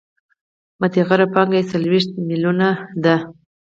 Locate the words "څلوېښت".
1.71-2.11